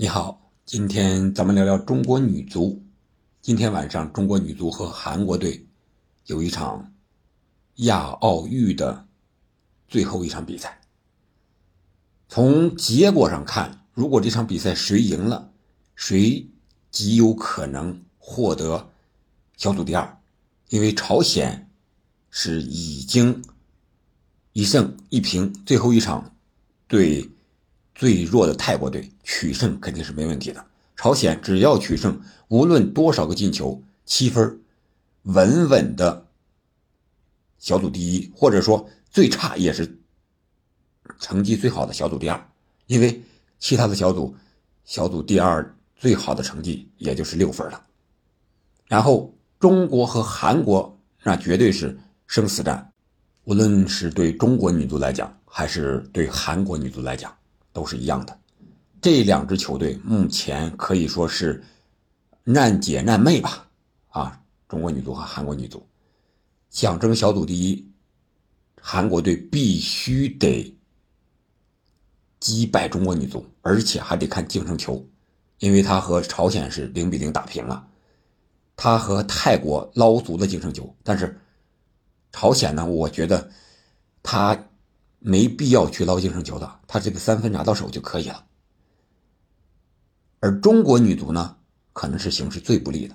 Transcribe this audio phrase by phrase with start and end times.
[0.00, 2.82] 你好，今天咱们聊聊中国女足。
[3.42, 5.66] 今天晚上，中国女足和韩国队
[6.24, 6.90] 有一场
[7.74, 9.06] 亚奥运的
[9.88, 10.80] 最后一场比赛。
[12.30, 15.52] 从结果上看，如果这场比赛谁赢了，
[15.94, 16.48] 谁
[16.90, 18.88] 极有可能获得
[19.58, 20.18] 小组第二，
[20.70, 21.70] 因为朝鲜
[22.30, 23.44] 是已经
[24.54, 26.34] 一胜一平，最后一场
[26.88, 27.30] 对。
[28.00, 30.64] 最弱的泰国队取胜肯定是没问题的。
[30.96, 34.58] 朝鲜只要取胜，无论多少个进球，七分，
[35.24, 36.26] 稳稳的
[37.58, 39.98] 小组第一，或者说最差也是
[41.18, 42.48] 成绩最好的小组第二。
[42.86, 43.22] 因为
[43.58, 44.34] 其他的小组，
[44.86, 47.84] 小组第二最好的成绩也就是六分了。
[48.86, 52.90] 然后中国和韩国那绝对是生死战，
[53.44, 57.30] 无论是对中国女足来讲，还是对韩国女足来讲。
[57.72, 58.38] 都是一样的，
[59.00, 61.62] 这两支球队目前可以说是
[62.44, 63.68] 难解难妹吧？
[64.08, 65.86] 啊，中国女足和韩国女足
[66.68, 67.88] 想争小组第一，
[68.80, 70.76] 韩国队必须得
[72.40, 75.06] 击败中国女足，而且还得看净胜球，
[75.58, 77.86] 因为他和朝鲜是零比零打平了，
[78.74, 81.38] 他和泰国捞足了净胜球，但是
[82.32, 83.50] 朝鲜呢，我觉得
[84.22, 84.66] 他。
[85.20, 88.46] 没必要去捞净胜球的，他这个三分拿到手就可以了。
[90.40, 91.58] 而中国女足呢，
[91.92, 93.14] 可能是形势最不利的，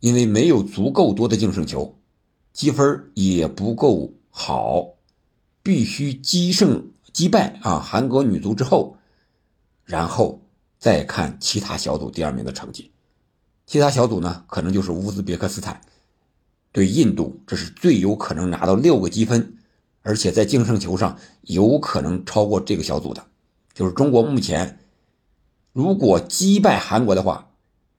[0.00, 1.98] 因为没有足够多的净胜球，
[2.52, 4.96] 积分也不够好，
[5.62, 8.98] 必须击胜击败啊韩国女足之后，
[9.84, 10.42] 然后
[10.78, 12.92] 再看其他小组第二名的成绩。
[13.64, 15.80] 其他小组呢，可能就是乌兹别克斯坦
[16.70, 19.56] 对印度，这是最有可能拿到六个积分。
[20.02, 23.26] 而且在净胜球上有可能超过这个小组的，
[23.74, 24.78] 就是中国目前
[25.72, 27.50] 如果击败韩国的话，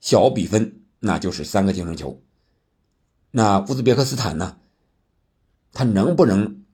[0.00, 2.20] 小比分那就是三个净胜球。
[3.30, 4.56] 那乌兹别克斯坦呢？
[5.72, 6.64] 他能不能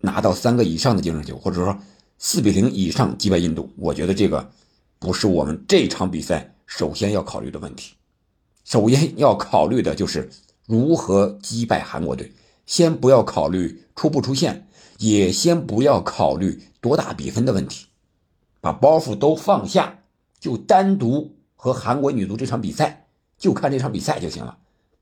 [0.00, 1.78] 拿到三个以上的净胜球，或者说
[2.18, 3.70] 四比零以上击败印度？
[3.76, 4.52] 我觉得这个
[4.98, 7.94] 不是我们这场比赛首先要考虑的问题。
[8.64, 10.30] 首先要考虑的就是
[10.66, 12.32] 如何击败韩国队。
[12.66, 14.66] 先不要考虑出不出线。
[15.04, 17.88] 也先不要考虑多大比分的问题，
[18.62, 19.98] 把包袱都放下，
[20.40, 23.06] 就单独和韩国女足这场比赛，
[23.36, 24.56] 就看这场比赛就行了。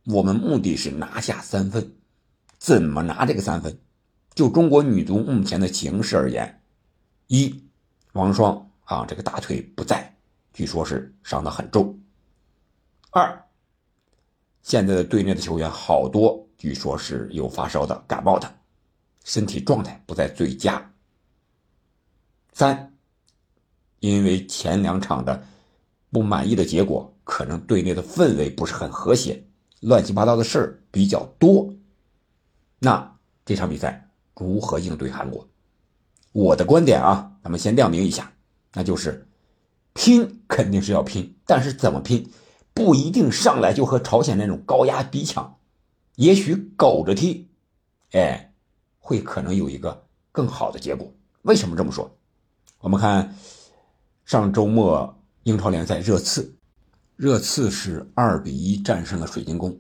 [0.07, 1.95] 我们目的是拿下三分，
[2.59, 3.79] 怎么拿这个三分？
[4.35, 6.61] 就中国女足目前的形势而言，
[7.29, 7.63] 一
[8.15, 10.17] 王霜啊，这个大腿不在，
[10.53, 11.95] 据说是伤得很重；
[13.13, 13.45] 二
[14.63, 18.53] 现在的队内的球员好多，据说是有发烧的、感冒的。
[19.25, 20.93] 身体状态不在最佳。
[22.53, 22.93] 三，
[24.01, 25.43] 因为前两场的
[26.11, 29.43] 不满意的结果，可能队内的氛围不是很和谐，
[29.81, 31.73] 乱七八糟的事儿比较多。
[32.79, 35.49] 那这场比赛如何应对韩国？
[36.33, 38.33] 我的观点啊，咱们先亮明一下，
[38.75, 39.27] 那就是
[39.95, 42.31] 拼肯定是要拼，但是怎么拼，
[42.75, 45.59] 不一定上来就和朝鲜那种高压逼抢，
[46.17, 47.49] 也许苟着踢，
[48.11, 48.52] 哎。
[49.03, 51.13] 会可能有一个更好的结果。
[51.43, 52.11] 为什么这么说？
[52.79, 53.37] 我们看
[54.25, 56.55] 上周末英超联赛热刺，
[57.17, 59.79] 热刺是二比一战胜了水晶宫。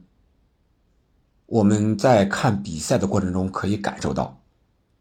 [1.46, 4.40] 我们在看比赛的过程中可以感受到，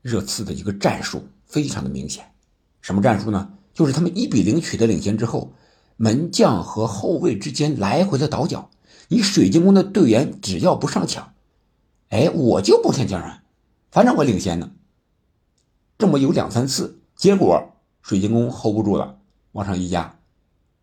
[0.01, 2.31] 热刺的一个战术非常的明显。
[2.81, 3.53] 什么战术呢？
[3.73, 5.53] 就是他们一比零取得领先之后，
[5.97, 8.69] 门将和后卫之间来回的倒脚。
[9.07, 11.33] 你水晶宫的队员只要不上抢，
[12.09, 13.40] 哎，我就不听将人。
[13.91, 14.71] 反正我领先呢，
[15.97, 19.19] 这么有两三次，结果水晶宫 hold 不住了，
[19.51, 20.17] 往上一压，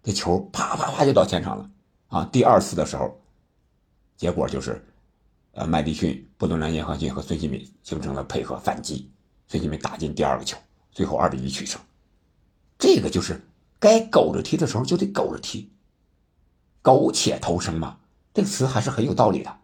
[0.02, 1.70] 这球啪啪啪就到前场了
[2.08, 2.28] 啊！
[2.30, 3.18] 第二次的时候，
[4.18, 4.84] 结果就是，
[5.52, 9.10] 呃，麦迪逊、布伦南·叶赫逊和孙兴民形成了配合反击，
[9.46, 10.58] 孙兴民打进第二个球，
[10.92, 11.80] 最后二比一取胜。
[12.78, 13.40] 这个就是
[13.78, 15.72] 该苟着踢的时候就得苟着踢，
[16.82, 18.00] 苟且偷生嘛，
[18.34, 19.56] 这个词还是很有道理的。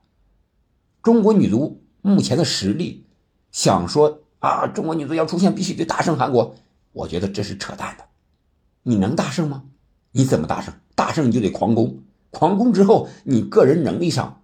[1.02, 3.03] 中国女足目前的实力。
[3.54, 6.56] 想说啊，中国女足要出线必须得大胜韩国，
[6.90, 8.04] 我觉得这是扯淡的。
[8.82, 9.62] 你能大胜吗？
[10.10, 10.74] 你怎么大胜？
[10.96, 14.42] 大胜你就得狂攻，狂攻之后，你个人能力上，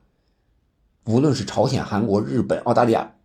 [1.06, 3.16] 无论是朝鲜、韩国、日本、澳大利亚、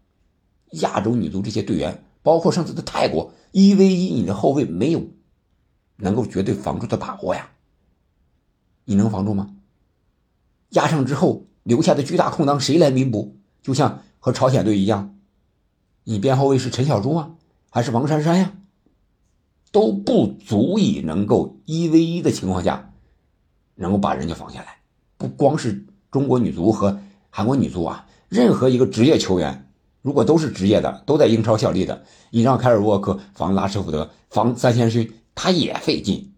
[0.72, 5.04] 亚洲女足这些队员，包括上次的泰国一 v 一，你的后卫没有
[5.98, 7.52] 能够绝对防住的把握呀。
[8.86, 9.52] 你能防住吗？
[10.70, 13.38] 压上之后留下的巨大空档，谁来弥补？
[13.62, 15.12] 就像和朝鲜队一样。
[16.06, 17.32] 你边后卫是陈小珠啊？
[17.70, 18.54] 还是王珊珊呀？
[19.72, 22.94] 都不足以能够一 v 一的情况下
[23.76, 24.78] 能够把人家防下来。
[25.18, 27.00] 不光是中国女足和
[27.30, 29.70] 韩国女足啊，任何一个职业球员，
[30.02, 36.34] 如果都是职业的，都在英超效力的，你让凯尔沃克防拉什福德、防三先勋，他也费劲，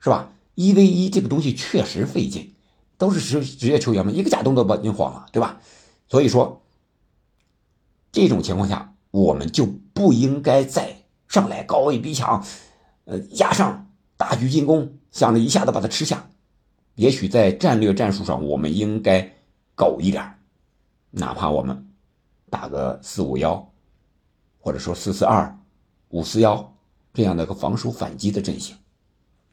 [0.00, 0.32] 是吧？
[0.54, 2.54] 一 v 一这个东西确实费劲，
[2.96, 5.60] 都是职职业球员们，一个假动作把你晃了，对吧？
[6.08, 6.62] 所以说，
[8.12, 12.44] 这种情况下，我们就不应该再上来高位逼抢，
[13.04, 16.30] 呃，压上大举进攻，想着一下子把它吃下。
[16.94, 19.32] 也许在战略战术上，我们应该
[19.74, 20.34] 苟一点，
[21.10, 21.88] 哪怕我们
[22.50, 23.72] 打个四五幺，
[24.58, 25.58] 或者说四四二、
[26.08, 26.74] 五四幺
[27.12, 28.76] 这样的个防守反击的阵型，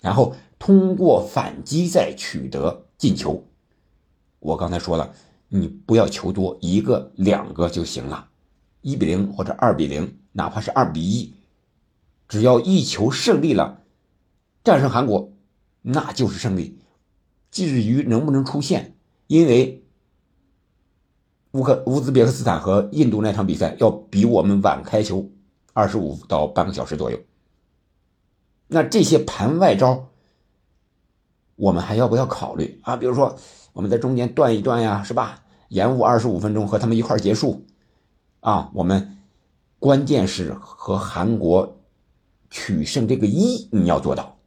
[0.02, 3.44] 然后通过反击再取得进球。
[4.40, 5.14] 我刚才说了。
[5.50, 8.28] 你不要求多，一个两个就行了，
[8.82, 11.34] 一比零或者二比零，哪怕是二比一，
[12.28, 13.84] 只要一球胜利了，
[14.64, 15.32] 战胜韩国，
[15.82, 16.80] 那就是胜利。
[17.52, 18.96] 至于能不能出线，
[19.28, 19.84] 因为
[21.52, 25.30] 乌克乌兹别克斯坦和印度那场比赛要比我们晚开球
[25.74, 27.20] 二十五到半个小时左右，
[28.68, 30.10] 那这些盘外招，
[31.56, 32.96] 我们还要不要考虑啊？
[32.96, 33.38] 比如说。
[33.74, 35.44] 我们在中间断一断呀，是吧？
[35.68, 37.64] 延误二十五分钟和他们一块结束，
[38.48, 39.18] 啊，我们
[39.78, 41.82] 关键是和韩国
[42.50, 44.38] 取胜这个一你要做到。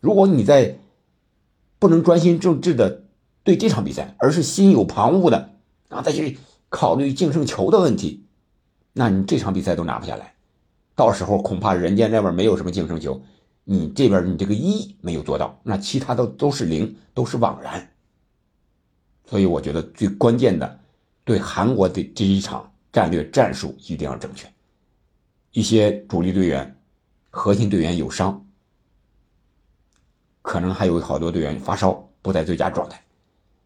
[0.00, 0.80] 如果你在
[1.78, 3.04] 不能专心致志的
[3.44, 5.50] 对这场比赛，而是心有旁骛的
[5.90, 6.38] 啊，再去
[6.68, 8.24] 考虑净胜球的问题，
[8.92, 10.34] 那你这场比赛都拿不下来。
[10.96, 13.22] 到时候恐怕人家那边没有什么净胜球，
[13.62, 17.92] 你这边你这个一没有做到，那其他的都是零，都是枉然。
[19.24, 20.80] 所以我觉得最关键的，
[21.24, 24.48] 对韩国的这一场战略战术一定要正确。
[25.50, 26.80] 一些主力队员、
[27.28, 28.46] 核心队员有伤，
[30.42, 33.02] 可能还有好多队员发烧，不在最佳状态。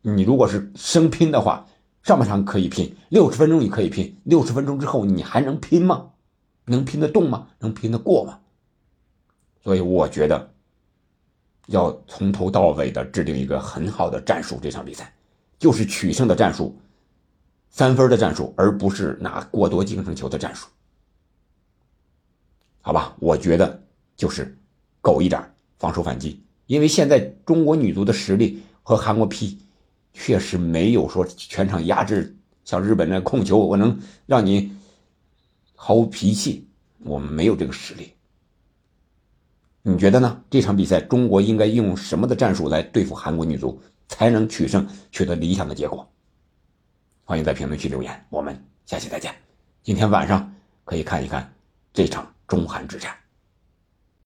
[0.01, 1.67] 你如果是生拼的话，
[2.03, 6.09] 上半场可以拼，六十分钟你可以拼，六十分钟之后你还能拼吗？
[6.65, 7.49] 能拼得动吗？
[7.59, 8.41] 能拼得过吗？
[9.63, 10.51] 所以我觉得
[11.67, 15.13] 要从头到尾的制定一个很好的战术，这场比赛。
[15.59, 16.81] 就是取胜的战术，
[17.71, 20.67] 三分的战术，而不是拿过多净胜球的战术。
[22.81, 23.83] 好吧，我觉得
[24.17, 24.57] 就是
[25.01, 25.43] 苟一点
[25.79, 29.59] 防守反击，因为现在中国女足的实力和韩国 P
[30.13, 34.73] 确实没有说全场压制，像日本那控球，我能让你
[35.75, 36.67] 毫无脾气，
[37.05, 38.13] 我们没有这个实力。
[39.83, 40.43] 你觉得呢？
[40.51, 43.81] 这场比赛中国应该用什么的战术来对付韩国女足？
[44.09, 46.11] 才能取胜，取得理想的结果。
[47.29, 49.35] 欢迎在评论区留言，我们下期再见。
[49.83, 50.51] 今天晚上
[50.87, 51.53] 可以看一看
[51.93, 53.15] 这场中韩之战。